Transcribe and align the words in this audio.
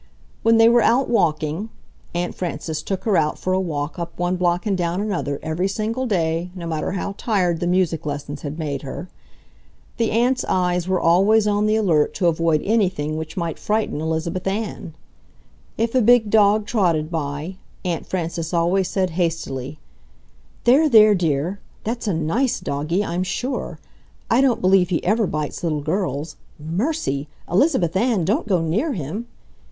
When 0.41 0.57
they 0.57 0.67
were 0.67 0.81
out 0.81 1.09
walking 1.11 1.69
(Aunt 2.15 2.33
Frances 2.33 2.81
took 2.81 3.03
her 3.03 3.15
out 3.17 3.37
for 3.37 3.53
a 3.53 3.59
walk 3.59 3.99
up 3.99 4.17
one 4.17 4.35
block 4.35 4.65
and 4.65 4.75
down 4.75 4.99
another 4.99 5.39
every 5.43 5.67
single 5.67 6.07
day, 6.07 6.49
no 6.55 6.65
matter 6.65 6.93
how 6.93 7.13
tired 7.19 7.59
the 7.59 7.67
music 7.67 8.03
lessons 8.03 8.41
had 8.41 8.57
made 8.57 8.81
her), 8.81 9.09
the 9.97 10.09
aunt's 10.09 10.43
eyes 10.45 10.87
were 10.87 10.99
always 10.99 11.45
on 11.45 11.67
the 11.67 11.75
alert 11.75 12.15
to 12.15 12.25
avoid 12.25 12.63
anything 12.65 13.15
which 13.15 13.37
might 13.37 13.59
frighten 13.59 14.01
Elizabeth 14.01 14.47
Ann. 14.47 14.95
If 15.77 15.93
a 15.93 16.01
big 16.01 16.31
dog 16.31 16.65
trotted 16.65 17.11
by, 17.11 17.57
Aunt 17.85 18.07
Frances 18.07 18.55
always 18.55 18.87
said, 18.87 19.11
hastily: 19.11 19.77
"There, 20.63 20.89
there, 20.89 21.13
dear! 21.13 21.59
That's 21.83 22.07
a 22.07 22.13
NICE 22.15 22.59
doggie, 22.61 23.05
I'm 23.05 23.21
sure. 23.21 23.77
I 24.31 24.41
don't 24.41 24.61
believe 24.61 24.89
he 24.89 25.03
ever 25.03 25.27
bites 25.27 25.61
little 25.63 25.81
girls.... 25.83 26.37
MERCY! 26.57 27.27
Elizabeth 27.47 27.95
Ann, 27.95 28.25
don't 28.25 28.47
go 28.47 28.61
near 28.63 28.93
him! 28.93 29.27